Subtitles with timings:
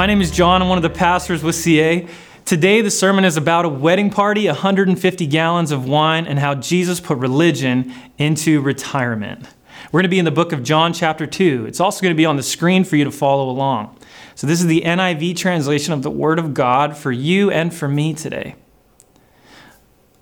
[0.00, 0.62] My name is John.
[0.62, 2.08] I'm one of the pastors with CA.
[2.46, 7.00] Today, the sermon is about a wedding party, 150 gallons of wine, and how Jesus
[7.00, 9.46] put religion into retirement.
[9.92, 11.66] We're going to be in the book of John, chapter 2.
[11.66, 13.94] It's also going to be on the screen for you to follow along.
[14.36, 17.86] So, this is the NIV translation of the Word of God for you and for
[17.86, 18.54] me today.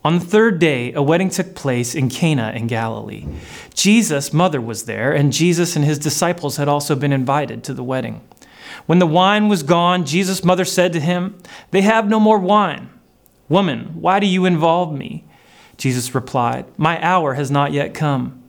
[0.04, 3.28] On the third day, a wedding took place in Cana in Galilee.
[3.74, 7.84] Jesus' mother was there, and Jesus and his disciples had also been invited to the
[7.84, 8.22] wedding.
[8.88, 11.36] When the wine was gone, Jesus' mother said to him,
[11.72, 12.88] They have no more wine.
[13.46, 15.26] Woman, why do you involve me?
[15.76, 18.42] Jesus replied, My hour has not yet come.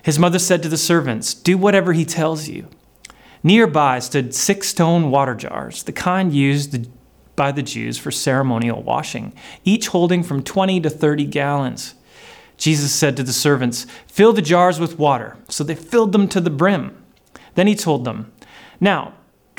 [0.00, 2.68] His mother said to the servants, Do whatever he tells you.
[3.42, 6.88] Nearby stood six stone water jars, the kind used
[7.34, 9.32] by the Jews for ceremonial washing,
[9.64, 11.96] each holding from 20 to 30 gallons.
[12.56, 15.36] Jesus said to the servants, Fill the jars with water.
[15.48, 16.96] So they filled them to the brim.
[17.56, 18.30] Then he told them,
[18.78, 19.14] Now,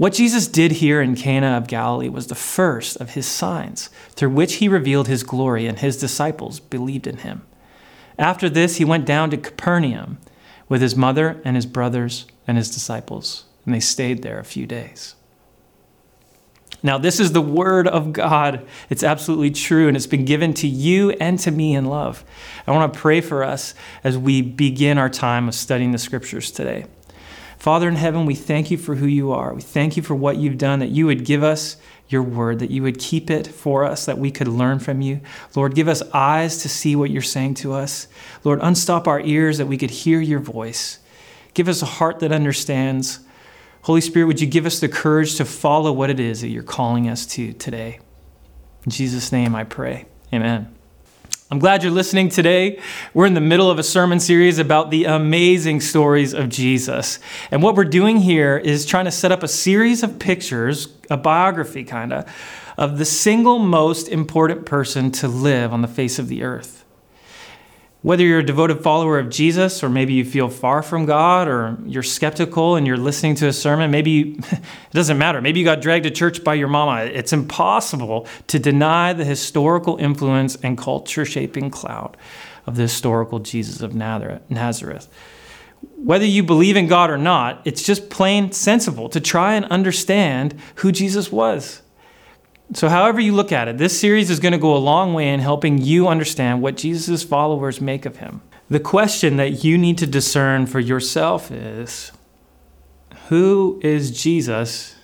[0.00, 4.30] What Jesus did here in Cana of Galilee was the first of his signs, through
[4.30, 7.42] which he revealed his glory, and his disciples believed in him.
[8.18, 10.16] After this, he went down to Capernaum
[10.70, 14.66] with his mother and his brothers and his disciples, and they stayed there a few
[14.66, 15.16] days.
[16.82, 18.66] Now, this is the word of God.
[18.88, 22.24] It's absolutely true, and it's been given to you and to me in love.
[22.66, 26.50] I want to pray for us as we begin our time of studying the scriptures
[26.50, 26.86] today.
[27.60, 29.52] Father in heaven, we thank you for who you are.
[29.52, 31.76] We thank you for what you've done, that you would give us
[32.08, 35.20] your word, that you would keep it for us, that we could learn from you.
[35.54, 38.08] Lord, give us eyes to see what you're saying to us.
[38.44, 41.00] Lord, unstop our ears that we could hear your voice.
[41.52, 43.20] Give us a heart that understands.
[43.82, 46.62] Holy Spirit, would you give us the courage to follow what it is that you're
[46.62, 48.00] calling us to today?
[48.86, 50.06] In Jesus' name I pray.
[50.32, 50.74] Amen.
[51.52, 52.78] I'm glad you're listening today.
[53.12, 57.18] We're in the middle of a sermon series about the amazing stories of Jesus.
[57.50, 61.16] And what we're doing here is trying to set up a series of pictures, a
[61.16, 62.32] biography kind of,
[62.78, 66.79] of the single most important person to live on the face of the earth.
[68.02, 71.76] Whether you're a devoted follower of Jesus, or maybe you feel far from God, or
[71.84, 74.62] you're skeptical and you're listening to a sermon, maybe you, it
[74.92, 75.42] doesn't matter.
[75.42, 77.04] Maybe you got dragged to church by your mama.
[77.04, 82.16] It's impossible to deny the historical influence and culture shaping cloud
[82.66, 85.08] of the historical Jesus of Nazareth.
[85.96, 90.58] Whether you believe in God or not, it's just plain sensible to try and understand
[90.76, 91.82] who Jesus was.
[92.72, 95.28] So, however you look at it, this series is going to go a long way
[95.28, 98.42] in helping you understand what Jesus' followers make of him.
[98.68, 102.12] The question that you need to discern for yourself is
[103.28, 104.94] who is Jesus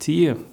[0.00, 0.46] to you?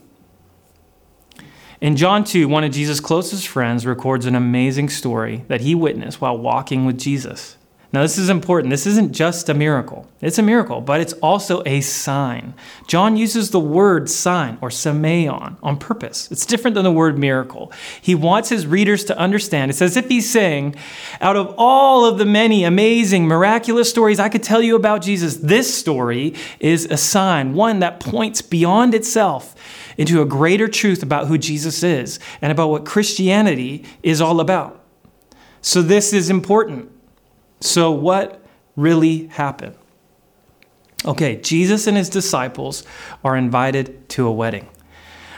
[1.79, 6.21] In John 2, one of Jesus' closest friends records an amazing story that he witnessed
[6.21, 7.57] while walking with Jesus.
[7.93, 8.71] Now, this is important.
[8.71, 10.07] This isn't just a miracle.
[10.19, 12.55] It's a miracle, but it's also a sign.
[12.87, 16.31] John uses the word sign or semeion on purpose.
[16.31, 17.71] It's different than the word miracle.
[18.01, 19.69] He wants his readers to understand.
[19.69, 20.75] It's as if he's saying,
[21.21, 25.37] out of all of the many amazing, miraculous stories I could tell you about Jesus,
[25.37, 29.53] this story is a sign, one that points beyond itself
[29.99, 34.83] into a greater truth about who Jesus is and about what Christianity is all about.
[35.61, 36.92] So, this is important.
[37.63, 38.43] So, what
[38.75, 39.75] really happened?
[41.05, 42.83] Okay, Jesus and his disciples
[43.23, 44.67] are invited to a wedding.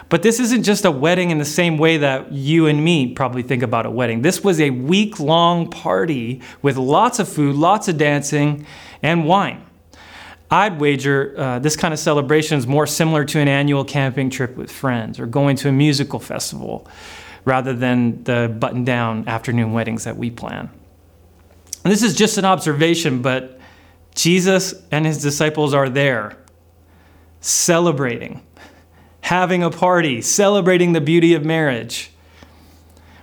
[0.09, 3.43] But this isn't just a wedding in the same way that you and me probably
[3.43, 4.23] think about a wedding.
[4.23, 8.65] This was a week long party with lots of food, lots of dancing,
[9.03, 9.63] and wine.
[10.49, 14.57] I'd wager uh, this kind of celebration is more similar to an annual camping trip
[14.57, 16.87] with friends or going to a musical festival
[17.45, 20.71] rather than the button down afternoon weddings that we plan.
[21.85, 23.59] And this is just an observation, but
[24.15, 26.35] Jesus and his disciples are there
[27.41, 28.41] celebrating,
[29.21, 32.09] having a party, celebrating the beauty of marriage.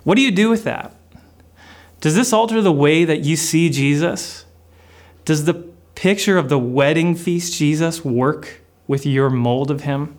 [0.05, 0.95] What do you do with that?
[2.01, 4.45] Does this alter the way that you see Jesus?
[5.25, 5.55] Does the
[5.97, 10.17] picture of the wedding feast Jesus work with your mold of him?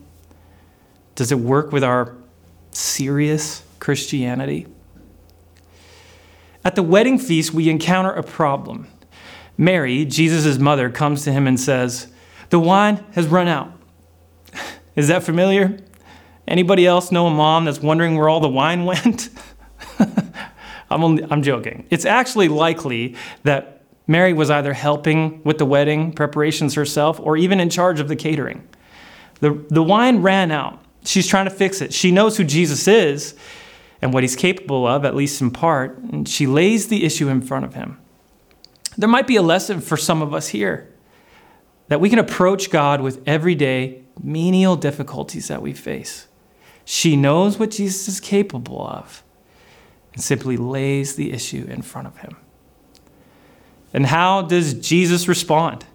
[1.16, 2.14] Does it work with our
[2.72, 4.68] serious Christianity?
[6.66, 8.88] At the wedding feast, we encounter a problem.
[9.58, 12.08] Mary, Jesus' mother, comes to him and says,
[12.50, 13.72] The wine has run out.
[14.96, 15.78] Is that familiar?
[16.48, 19.30] Anybody else know a mom that's wondering where all the wine went?
[20.90, 21.86] I'm, only, I'm joking.
[21.90, 27.60] It's actually likely that Mary was either helping with the wedding preparations herself or even
[27.60, 28.68] in charge of the catering.
[29.40, 30.84] The, the wine ran out.
[31.06, 31.94] She's trying to fix it.
[31.94, 33.36] She knows who Jesus is
[34.04, 37.42] and what he's capable of, at least in part, and she lays the issue in
[37.42, 37.98] front of him.
[38.98, 40.94] There might be a lesson for some of us here
[41.88, 46.28] that we can approach God with everyday menial difficulties that we face.
[46.84, 49.24] She knows what Jesus is capable of
[50.12, 52.36] and simply lays the issue in front of him.
[53.94, 55.86] And how does Jesus respond?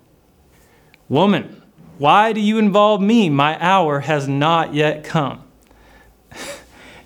[1.11, 1.63] Woman,
[1.99, 3.29] why do you involve me?
[3.29, 5.45] My hour has not yet come.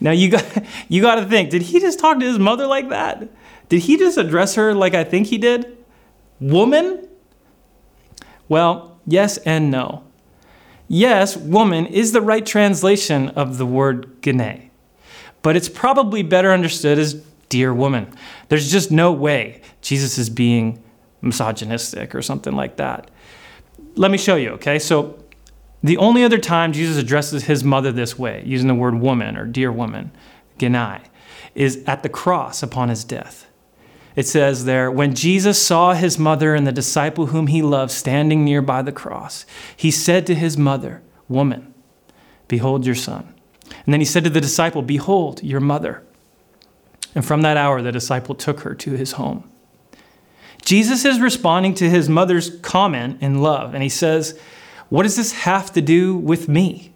[0.02, 0.44] Now you got
[0.88, 3.28] you got to think, did he just talk to his mother like that?
[3.68, 5.78] Did he just address her like I think he did?
[6.40, 7.08] Woman?
[8.48, 10.04] Well, yes and no.
[10.88, 14.70] Yes, woman is the right translation of the word gene,
[15.40, 17.14] but it's probably better understood as
[17.48, 18.12] dear woman.
[18.48, 20.82] There's just no way Jesus is being
[21.22, 23.10] misogynistic or something like that.
[23.94, 24.78] Let me show you, okay?
[24.78, 25.22] So,
[25.82, 29.46] the only other time Jesus addresses his mother this way, using the word woman or
[29.46, 30.12] dear woman,
[30.58, 31.02] genai,
[31.54, 33.46] is at the cross upon his death.
[34.14, 38.44] It says there, when Jesus saw his mother and the disciple whom he loved standing
[38.44, 39.46] near by the cross,
[39.76, 41.72] he said to his mother, Woman,
[42.46, 43.34] behold your son.
[43.84, 46.04] And then he said to the disciple, Behold your mother.
[47.14, 49.50] And from that hour, the disciple took her to his home.
[50.64, 54.38] Jesus is responding to his mother's comment in love, and he says,
[54.92, 56.92] What does this have to do with me?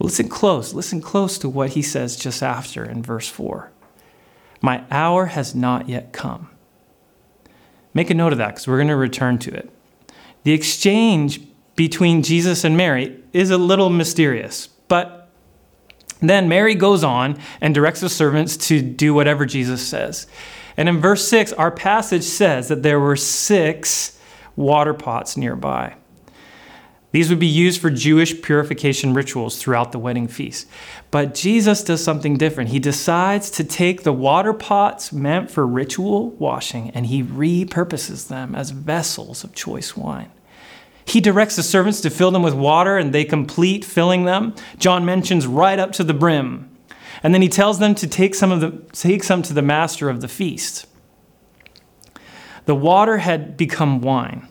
[0.00, 0.74] Listen close.
[0.74, 3.70] Listen close to what he says just after in verse 4.
[4.60, 6.50] My hour has not yet come.
[7.94, 9.70] Make a note of that because we're going to return to it.
[10.42, 11.40] The exchange
[11.76, 15.30] between Jesus and Mary is a little mysterious, but
[16.18, 20.26] then Mary goes on and directs the servants to do whatever Jesus says.
[20.76, 24.18] And in verse 6, our passage says that there were six
[24.56, 25.94] water pots nearby.
[27.12, 30.68] These would be used for Jewish purification rituals throughout the wedding feast.
[31.10, 32.70] But Jesus does something different.
[32.70, 38.54] He decides to take the water pots meant for ritual washing and he repurposes them
[38.54, 40.30] as vessels of choice wine.
[41.04, 44.54] He directs the servants to fill them with water and they complete filling them.
[44.78, 46.68] John mentions right up to the brim.
[47.24, 50.08] And then he tells them to take some of the take some to the master
[50.08, 50.86] of the feast.
[52.66, 54.46] The water had become wine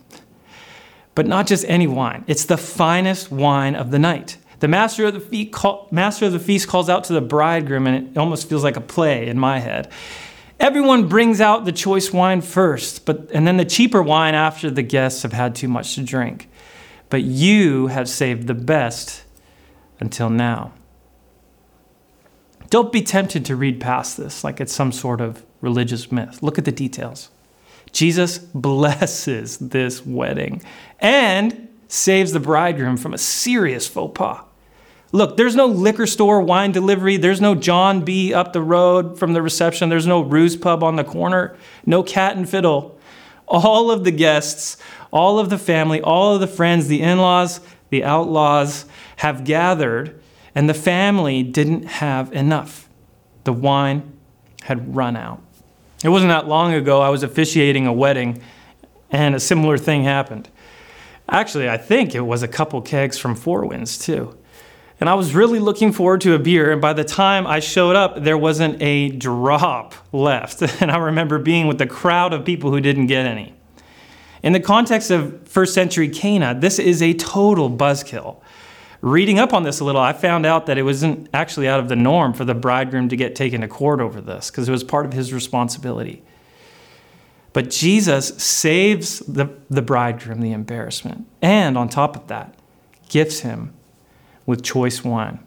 [1.20, 2.24] but not just any wine.
[2.28, 4.38] It's the finest wine of the night.
[4.62, 7.88] The master of the, feast, call, master of the feast calls out to the bridegroom,
[7.88, 9.92] and it almost feels like a play in my head.
[10.62, 14.82] Everyone brings out the choice wine first, but, and then the cheaper wine after the
[14.82, 16.50] guests have had too much to drink.
[17.10, 19.26] But you have saved the best
[20.00, 20.72] until now.
[22.70, 26.42] Don't be tempted to read past this like it's some sort of religious myth.
[26.42, 27.30] Look at the details.
[27.92, 30.62] Jesus blesses this wedding
[31.00, 34.42] and saves the bridegroom from a serious faux pas.
[35.12, 37.18] Look, there's no liquor store wine delivery.
[37.18, 38.32] There's no John B.
[38.34, 39.90] up the road from the reception.
[39.90, 41.58] There's no Ruse Pub on the corner.
[41.86, 43.00] No cat and fiddle.
[43.48, 44.78] All of the guests,
[45.10, 48.86] all of the family, all of the friends, the in laws, the outlaws
[49.18, 50.22] have gathered,
[50.54, 52.88] and the family didn't have enough.
[53.46, 54.14] The wine
[54.64, 55.42] had run out.
[56.04, 58.42] It wasn't that long ago I was officiating a wedding
[59.12, 60.50] and a similar thing happened.
[61.30, 64.36] Actually, I think it was a couple kegs from Four Winds too.
[65.00, 67.96] And I was really looking forward to a beer, and by the time I showed
[67.96, 70.62] up, there wasn't a drop left.
[70.82, 73.54] And I remember being with the crowd of people who didn't get any.
[74.44, 78.42] In the context of first century Cana, this is a total buzzkill
[79.02, 81.90] reading up on this a little, I found out that it wasn't actually out of
[81.90, 84.84] the norm for the bridegroom to get taken to court over this because it was
[84.84, 86.24] part of his responsibility.
[87.54, 91.28] But Jesus saves the, the bridegroom the embarrassment.
[91.42, 92.56] And on top of that,
[93.08, 93.74] gifts him
[94.46, 95.40] with choice wine.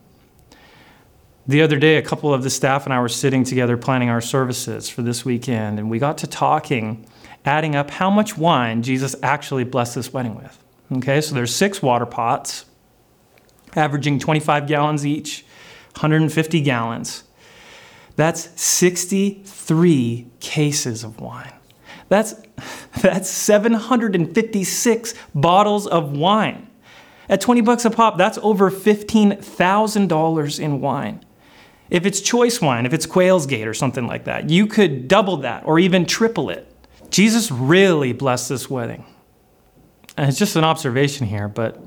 [1.46, 4.20] The other day, a couple of the staff and I were sitting together planning our
[4.20, 7.04] services for this weekend, and we got to talking,
[7.44, 10.62] adding up how much wine Jesus actually blessed this wedding with.
[10.92, 12.64] Okay, so there's six water pots
[13.74, 15.44] averaging 25 gallons each,
[15.94, 17.24] 150 gallons.
[18.16, 21.52] That's 63 cases of wine.
[22.08, 22.34] That's,
[23.00, 26.68] that's 756 bottles of wine.
[27.28, 31.24] At 20 bucks a pop, that's over $15,000 in wine.
[31.88, 35.38] If it's choice wine, if it's Quail's Gate or something like that, you could double
[35.38, 36.68] that or even triple it.
[37.10, 39.04] Jesus really blessed this wedding.
[40.16, 41.78] And it's just an observation here, but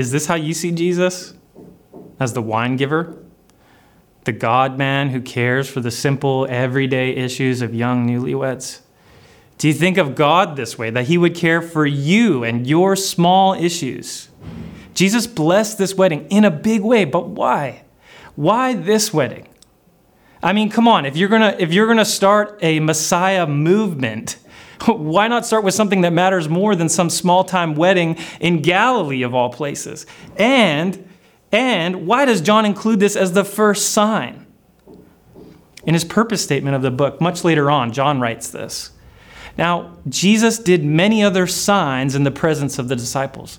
[0.00, 1.34] is this how you see Jesus?
[2.18, 3.16] As the wine giver?
[4.24, 8.80] the God man who cares for the simple, everyday issues of young newlyweds?
[9.58, 12.96] Do you think of God this way, that He would care for you and your
[12.96, 14.28] small issues?
[14.94, 17.84] Jesus blessed this wedding in a big way, but why?
[18.36, 19.48] Why this wedding?
[20.42, 24.38] I mean, come on, if you're gonna if you're gonna start a Messiah movement,
[24.86, 29.34] why not start with something that matters more than some small-time wedding in Galilee of
[29.34, 30.06] all places?
[30.36, 31.06] And
[31.52, 34.46] and why does John include this as the first sign?
[35.84, 38.90] In his purpose statement of the book, much later on, John writes this.
[39.58, 43.58] Now, Jesus did many other signs in the presence of the disciples,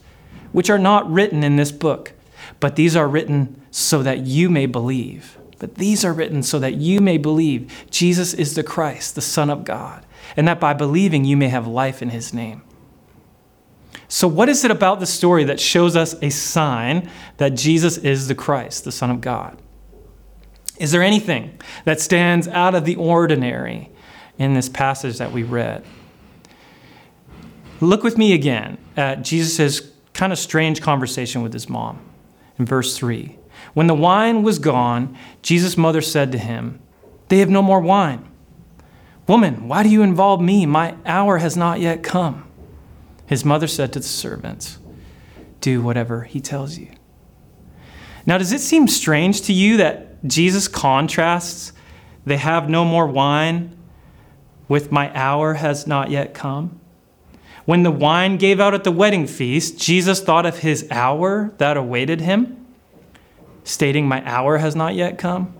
[0.52, 2.14] which are not written in this book,
[2.60, 5.38] but these are written so that you may believe.
[5.60, 9.50] But these are written so that you may believe Jesus is the Christ, the Son
[9.50, 12.64] of God, and that by believing you may have life in his name.
[14.08, 18.28] So, what is it about the story that shows us a sign that Jesus is
[18.28, 19.58] the Christ, the Son of God?
[20.78, 23.90] Is there anything that stands out of the ordinary
[24.38, 25.86] in this passage that we read?
[27.80, 32.00] Look with me again at Jesus' kind of strange conversation with his mom
[32.60, 33.38] in verse 3.
[33.74, 36.82] When the wine was gone, Jesus' mother said to him,
[37.30, 38.28] They have no more wine.
[39.28, 40.66] Woman, why do you involve me?
[40.66, 42.48] My hour has not yet come.
[43.26, 44.78] His mother said to the servants,
[45.62, 46.90] Do whatever he tells you.
[48.26, 51.74] Now, does it seem strange to you that Jesus contrasts,
[52.26, 53.78] they have no more wine,
[54.68, 56.80] with my hour has not yet come?
[57.66, 61.78] When the wine gave out at the wedding feast, Jesus thought of his hour that
[61.78, 62.66] awaited him,
[63.64, 65.54] stating, My hour has not yet come.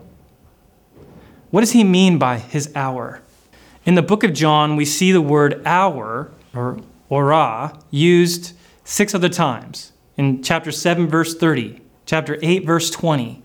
[1.52, 3.22] What does he mean by his hour?
[3.84, 6.78] In the book of John, we see the word hour, or
[7.10, 13.42] ora, used six other times in chapter 7, verse 30, chapter 8, verse 20,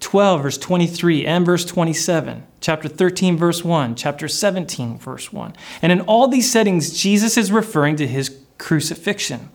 [0.00, 5.54] 12, verse 23, and verse 27, chapter 13, verse 1, chapter 17, verse 1.
[5.80, 9.48] And in all these settings, Jesus is referring to his crucifixion,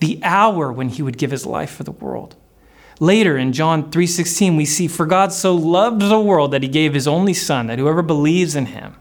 [0.00, 2.34] the hour when he would give his life for the world.
[2.98, 6.94] Later in John 3:16 we see for God so loved the world that he gave
[6.94, 8.96] his only son that whoever believes in him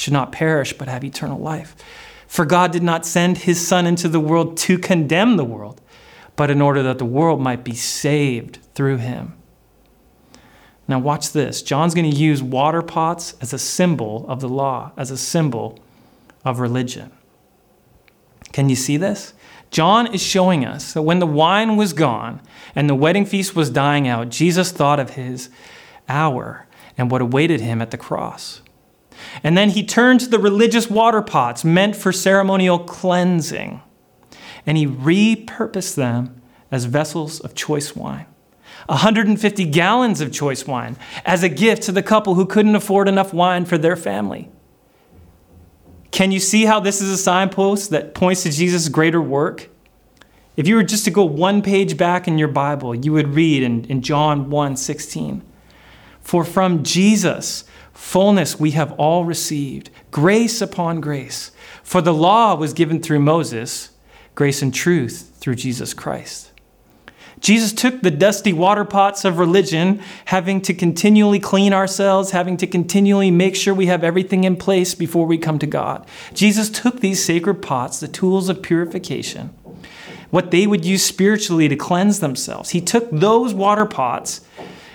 [0.00, 1.76] should not perish but have eternal life.
[2.26, 5.80] For God did not send his Son into the world to condemn the world,
[6.36, 9.34] but in order that the world might be saved through him.
[10.88, 11.62] Now, watch this.
[11.62, 15.78] John's going to use water pots as a symbol of the law, as a symbol
[16.44, 17.12] of religion.
[18.52, 19.34] Can you see this?
[19.70, 22.40] John is showing us that when the wine was gone
[22.74, 25.48] and the wedding feast was dying out, Jesus thought of his
[26.08, 26.66] hour
[26.98, 28.62] and what awaited him at the cross.
[29.42, 33.80] And then he turned to the religious water pots meant for ceremonial cleansing,
[34.66, 38.26] and he repurposed them as vessels of choice wine.
[38.86, 43.32] 150 gallons of choice wine as a gift to the couple who couldn't afford enough
[43.32, 44.50] wine for their family.
[46.10, 49.68] Can you see how this is a signpost that points to Jesus' greater work?
[50.56, 53.62] If you were just to go one page back in your Bible, you would read
[53.62, 55.42] in, in John 1 16.
[56.20, 57.64] For from Jesus,
[58.00, 61.52] Fullness we have all received, grace upon grace.
[61.84, 63.90] For the law was given through Moses,
[64.34, 66.50] grace and truth through Jesus Christ.
[67.38, 72.66] Jesus took the dusty water pots of religion, having to continually clean ourselves, having to
[72.66, 76.04] continually make sure we have everything in place before we come to God.
[76.34, 79.50] Jesus took these sacred pots, the tools of purification,
[80.30, 82.70] what they would use spiritually to cleanse themselves.
[82.70, 84.40] He took those water pots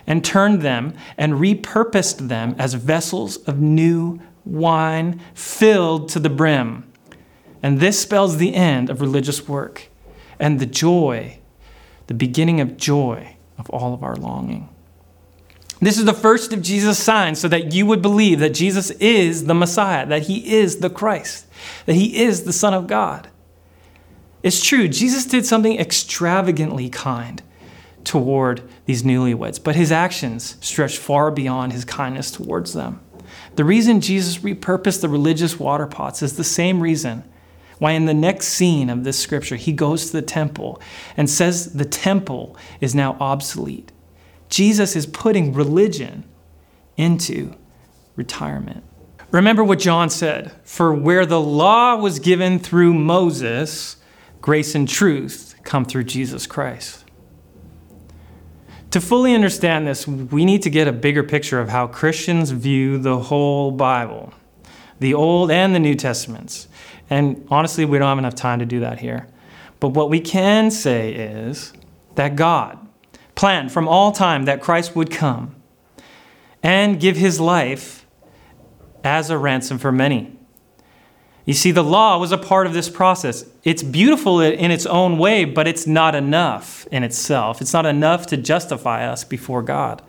[0.08, 6.92] and turned them and repurposed them as vessels of new wine filled to the brim.
[7.64, 9.90] And this spells the end of religious work
[10.40, 11.40] and the joy,
[12.08, 14.70] the beginning of joy of all of our longing.
[15.82, 19.46] This is the first of Jesus' signs so that you would believe that Jesus is
[19.46, 21.48] the Messiah, that he is the Christ,
[21.86, 23.30] that he is the Son of God.
[24.42, 27.42] It's true, Jesus did something extravagantly kind
[28.06, 33.02] toward these newlyweds, but his actions stretched far beyond his kindness towards them.
[33.56, 37.24] The reason Jesus repurposed the religious water pots is the same reason
[37.78, 40.82] why, in the next scene of this scripture, he goes to the temple
[41.18, 43.92] and says the temple is now obsolete.
[44.50, 46.24] Jesus is putting religion
[46.96, 47.54] into
[48.16, 48.84] retirement.
[49.32, 53.98] Remember what John said For where the law was given through Moses,
[54.42, 57.05] grace and truth come through Jesus Christ.
[58.92, 62.98] To fully understand this, we need to get a bigger picture of how Christians view
[62.98, 64.34] the whole Bible,
[65.00, 66.68] the Old and the New Testaments.
[67.10, 69.28] And honestly, we don't have enough time to do that here.
[69.80, 71.74] But what we can say is
[72.16, 72.80] that God
[73.36, 75.56] planned from all time that Christ would come.
[76.64, 78.08] and give his life
[79.04, 80.35] as a ransom for many.
[81.46, 83.46] You see, the law was a part of this process.
[83.64, 87.62] It's beautiful in its own way, but it's not enough in itself.
[87.62, 90.02] It's not enough to justify us before God.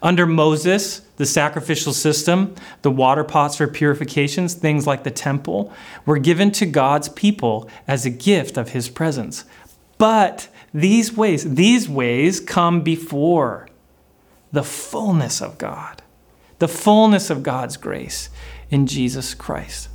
[0.00, 5.72] Under Moses, the sacrificial system, the water pots for purifications, things like the temple,
[6.06, 9.44] were given to God's people as a gift of his presence.
[9.98, 13.68] But these ways, these ways come before
[14.52, 16.00] the fullness of God,
[16.60, 18.30] the fullness of God's grace
[18.70, 19.88] in Jesus Christ.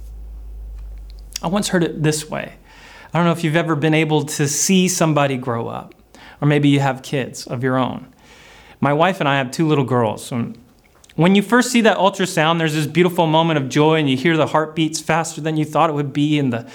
[1.45, 2.53] I once heard it this way.
[3.13, 5.93] I don't know if you've ever been able to see somebody grow up,
[6.41, 8.11] or maybe you have kids of your own.
[8.81, 10.33] My wife and I have two little girls.
[11.15, 14.35] When you first see that ultrasound, there's this beautiful moment of joy, and you hear
[14.35, 16.67] the heartbeats faster than you thought it would be, and the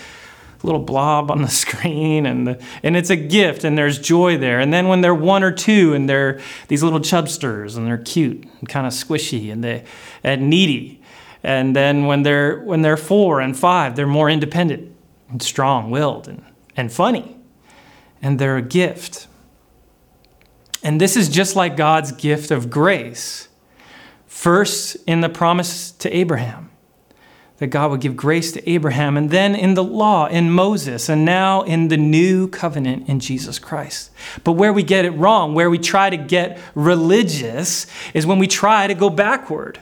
[0.62, 4.60] little blob on the screen, and, the, and it's a gift, and there's joy there.
[4.60, 8.46] And then when they're one or two, and they're these little chubsters, and they're cute
[8.60, 9.82] and kind of squishy and, they,
[10.22, 10.99] and needy,
[11.42, 14.94] and then when they're when they're four and five, they're more independent
[15.28, 16.44] and strong-willed and,
[16.76, 17.36] and funny.
[18.22, 19.26] And they're a gift.
[20.82, 23.48] And this is just like God's gift of grace.
[24.26, 26.70] First in the promise to Abraham
[27.60, 31.26] that God would give grace to Abraham, and then in the law in Moses, and
[31.26, 34.10] now in the new covenant in Jesus Christ.
[34.44, 38.46] But where we get it wrong, where we try to get religious, is when we
[38.46, 39.78] try to go backward.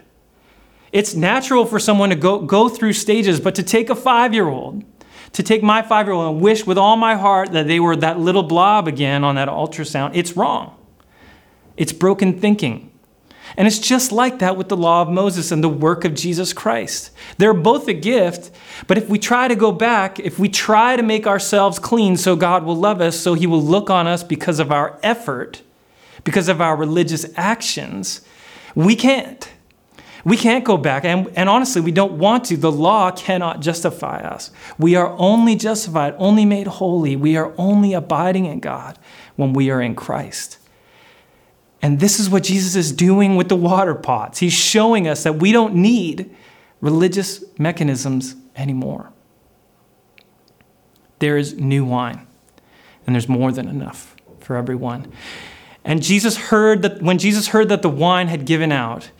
[0.93, 4.49] It's natural for someone to go, go through stages, but to take a five year
[4.49, 4.85] old,
[5.33, 7.97] to take my five year old and wish with all my heart that they were
[7.97, 10.75] that little blob again on that ultrasound, it's wrong.
[11.77, 12.89] It's broken thinking.
[13.57, 16.53] And it's just like that with the law of Moses and the work of Jesus
[16.53, 17.11] Christ.
[17.39, 18.51] They're both a gift,
[18.87, 22.37] but if we try to go back, if we try to make ourselves clean so
[22.37, 25.63] God will love us, so he will look on us because of our effort,
[26.25, 28.21] because of our religious actions,
[28.75, 29.51] we can't.
[30.25, 32.57] We can't go back, and, and honestly, we don't want to.
[32.57, 34.51] The law cannot justify us.
[34.79, 37.17] We are only justified, only made holy.
[37.17, 38.99] We are only abiding in God
[39.37, 40.59] when we are in Christ.
[41.81, 44.41] And this is what Jesus is doing with the water pots.
[44.41, 46.35] He's showing us that we don't need
[46.81, 49.13] religious mechanisms anymore.
[51.21, 52.27] There is new wine,
[53.07, 55.13] and there's more than enough for everyone.
[55.85, 59.11] And Jesus heard that when Jesus heard that the wine had given out,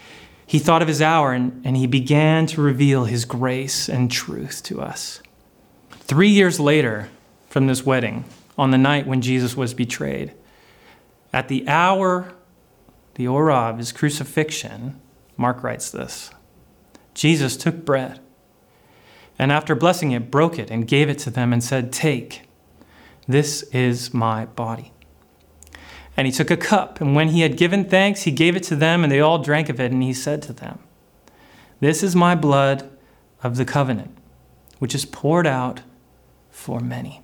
[0.49, 4.63] he thought of his hour and, and he began to reveal his grace and truth
[4.63, 5.21] to us.
[5.91, 7.11] Three years later
[7.51, 8.25] from this wedding,
[8.57, 10.33] on the night when Jesus was betrayed,
[11.35, 12.33] at the hour,
[13.17, 14.99] the hora of his crucifixion,
[15.37, 16.31] Mark writes this
[17.13, 18.19] Jesus took bread
[19.39, 22.49] and after blessing it, broke it and gave it to them and said, Take,
[23.27, 24.95] this is my body.
[26.19, 28.75] And he took a cup, and when he had given thanks, he gave it to
[28.75, 29.93] them, and they all drank of it.
[29.93, 30.81] And he said to them,
[31.79, 32.91] This is my blood
[33.45, 34.19] of the covenant,
[34.81, 35.83] which is poured out
[36.51, 37.23] for many.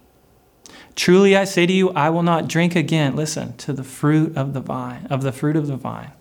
[0.94, 4.54] Truly I say to you, I will not drink again, listen, to the fruit of
[4.54, 6.12] the vine, of the fruit of the vine,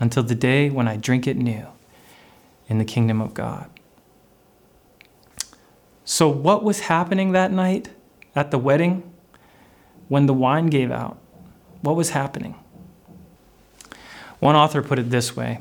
[0.00, 1.66] until the day when I drink it new
[2.68, 3.68] in the kingdom of God.
[6.06, 7.90] So, what was happening that night
[8.34, 9.12] at the wedding
[10.08, 11.18] when the wine gave out?
[11.82, 12.54] What was happening?
[14.38, 15.60] One author put it this way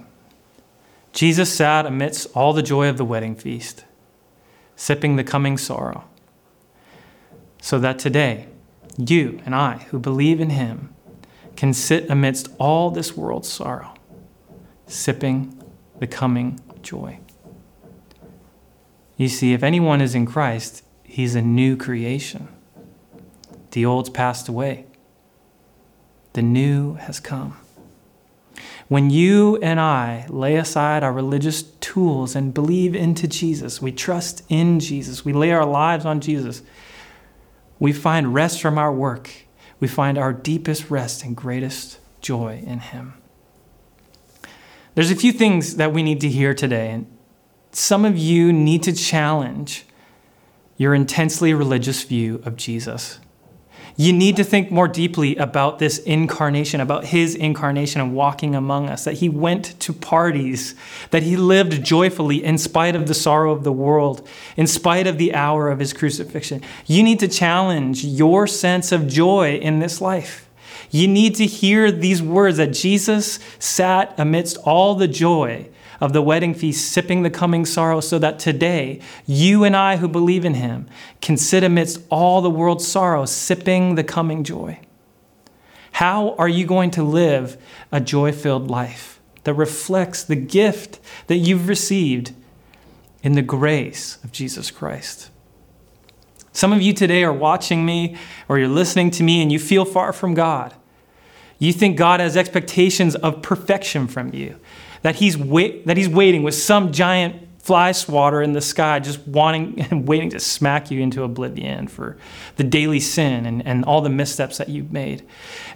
[1.12, 3.86] Jesus sat amidst all the joy of the wedding feast,
[4.76, 6.06] sipping the coming sorrow,
[7.62, 8.48] so that today,
[8.98, 10.94] you and I, who believe in him,
[11.56, 13.94] can sit amidst all this world's sorrow,
[14.88, 15.62] sipping
[16.00, 17.20] the coming joy.
[19.18, 22.48] You see, if anyone is in Christ, he's a new creation.
[23.72, 24.86] The old's passed away
[26.34, 27.58] the new has come.
[28.88, 34.44] When you and I lay aside our religious tools and believe into Jesus, we trust
[34.50, 36.62] in Jesus, we lay our lives on Jesus,
[37.80, 39.32] we find rest from our work.
[39.80, 43.16] We find our deepest rest and greatest joy in Him.
[44.94, 47.18] There's a few things that we need to hear today, and
[47.72, 49.86] some of you need to challenge
[50.78, 53.20] your intensely religious view of Jesus.
[54.02, 58.90] You need to think more deeply about this incarnation, about his incarnation and walking among
[58.90, 60.74] us, that he went to parties,
[61.12, 65.20] that he lived joyfully in spite of the sorrow of the world, in spite of
[65.20, 66.64] the hour of his crucifixion.
[66.88, 70.50] You need to challenge your sense of joy in this life.
[70.90, 75.70] You need to hear these words that Jesus sat amidst all the joy
[76.02, 80.10] of the wedding feast, sipping the coming sorrow, so that today you and I who
[80.10, 80.88] believe in him
[81.22, 84.80] can sit amidst all the world's sorrow, sipping the coming joy.
[85.94, 87.62] How are you going to live
[87.92, 89.12] a joy filled life?
[89.44, 92.34] that reflects the gift that you've received
[93.24, 95.30] in the grace of Jesus Christ.
[96.54, 98.18] Some of you today are watching me
[98.50, 100.74] or you're listening to me and you feel far from God.
[101.60, 104.60] You think God has expectations of perfection from you,
[105.02, 109.26] that He's, wait, that he's waiting with some giant fly swatter in the sky, just
[109.28, 112.18] wanting and waiting to smack you into oblivion for
[112.56, 115.26] the daily sin and, and all the missteps that you've made.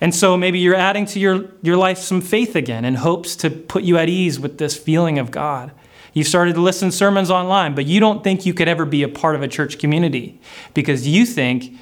[0.02, 3.50] And so maybe you're adding to your, your life some faith again in hopes to
[3.50, 5.72] put you at ease with this feeling of God.
[6.14, 9.04] You've started to listen to sermons online, but you don't think you could ever be
[9.04, 10.40] a part of a church community
[10.74, 11.78] because you think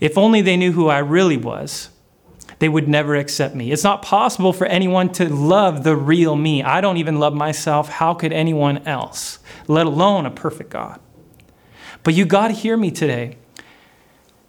[0.00, 1.90] if only they knew who I really was,
[2.58, 3.70] they would never accept me.
[3.70, 6.62] It's not possible for anyone to love the real me.
[6.62, 7.88] I don't even love myself.
[7.88, 9.38] How could anyone else,
[9.68, 11.00] let alone a perfect God?
[12.02, 13.36] But you got to hear me today.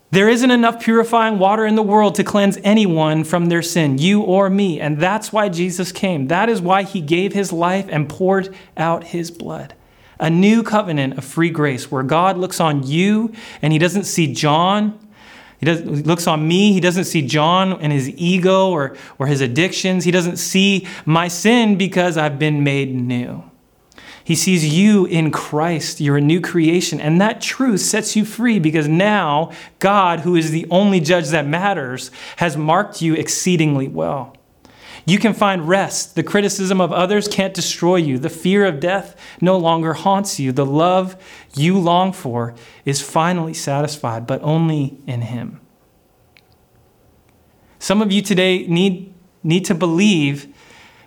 [0.10, 4.22] There isn't enough purifying water in the world to cleanse anyone from their sin, you
[4.22, 4.80] or me.
[4.80, 6.28] And that's why Jesus came.
[6.28, 9.74] That is why he gave his life and poured out his blood.
[10.18, 14.34] A new covenant of free grace where God looks on you and he doesn't see
[14.34, 14.98] John.
[15.60, 16.74] He, does, he looks on me.
[16.74, 20.04] He doesn't see John and his ego or, or his addictions.
[20.04, 23.44] He doesn't see my sin because I've been made new.
[24.24, 26.02] He sees you in Christ.
[26.02, 27.00] You're a new creation.
[27.00, 31.48] And that truth sets you free because now God, who is the only judge that
[31.48, 34.37] matters, has marked you exceedingly well.
[35.08, 36.16] You can find rest.
[36.16, 38.20] The criticism of others can't destroy you.
[38.20, 40.52] The fear of death no longer haunts you.
[40.52, 41.16] The love
[41.56, 45.62] you long for is finally satisfied, but only in Him.
[47.80, 50.54] Some of you today need, need to believe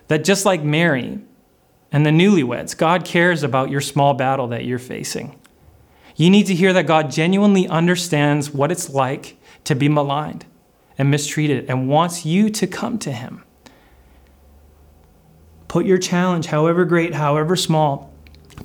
[0.07, 1.19] that just like Mary,
[1.91, 5.39] and the newlyweds, God cares about your small battle that you're facing.
[6.15, 10.45] You need to hear that God genuinely understands what it's like to be maligned
[10.97, 13.43] and mistreated and wants you to come to Him.
[15.71, 18.13] Put your challenge, however great, however small,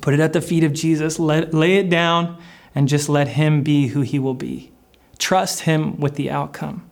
[0.01, 2.37] put it at the feet of Jesus, let, lay it down,
[2.75, 4.73] and just let Him be who He will be.
[5.17, 6.89] Trust Him with the outcome.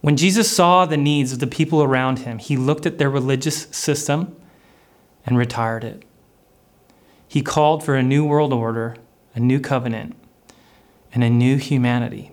[0.00, 3.68] When Jesus saw the needs of the people around him, he looked at their religious
[3.70, 4.34] system
[5.24, 6.04] and retired it.
[7.28, 8.96] He called for a new world order,
[9.32, 10.16] a new covenant,
[11.14, 12.32] and a new humanity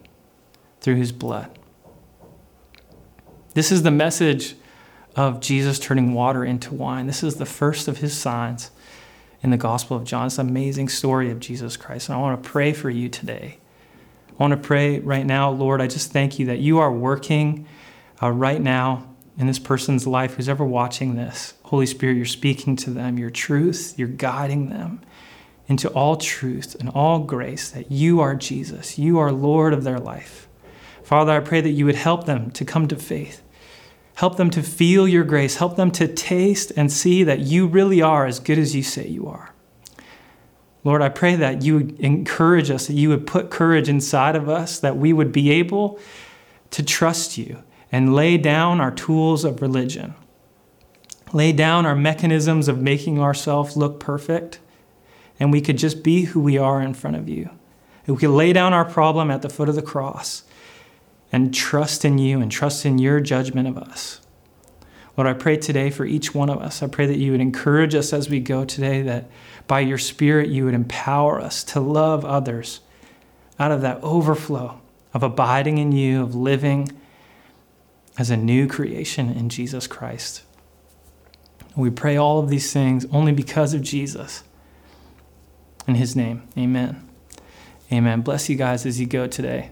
[0.81, 1.59] through his blood.
[3.53, 4.55] This is the message
[5.15, 7.07] of Jesus turning water into wine.
[7.07, 8.71] This is the first of his signs
[9.41, 10.27] in the Gospel of John.
[10.27, 12.09] It's an amazing story of Jesus Christ.
[12.09, 13.59] And I want to pray for you today
[14.33, 17.67] I want to pray right now, Lord, I just thank you that you are working
[18.21, 21.53] uh, right now in this person's life who's ever watching this.
[21.65, 25.01] Holy Spirit, you're speaking to them, your truth, you're guiding them
[25.67, 29.99] into all truth and all grace that you are Jesus, you are Lord of their
[29.99, 30.47] life.
[31.03, 33.43] Father, I pray that you would help them to come to faith.
[34.15, 35.55] Help them to feel your grace.
[35.55, 39.07] Help them to taste and see that you really are as good as you say
[39.07, 39.53] you are.
[40.83, 44.49] Lord, I pray that you would encourage us, that you would put courage inside of
[44.49, 45.99] us, that we would be able
[46.71, 50.13] to trust you and lay down our tools of religion,
[51.31, 54.59] lay down our mechanisms of making ourselves look perfect,
[55.39, 57.49] and we could just be who we are in front of you.
[58.05, 60.43] We could lay down our problem at the foot of the cross
[61.33, 64.21] and trust in you and trust in your judgment of us.
[65.17, 66.81] Lord, I pray today for each one of us.
[66.81, 69.29] I pray that you would encourage us as we go today, that
[69.67, 72.81] by your Spirit you would empower us to love others
[73.59, 74.79] out of that overflow
[75.13, 76.89] of abiding in you, of living
[78.17, 80.43] as a new creation in Jesus Christ.
[81.75, 84.43] We pray all of these things only because of Jesus.
[85.87, 87.07] In his name, amen.
[87.91, 88.21] Amen.
[88.21, 89.71] Bless you guys as you go today.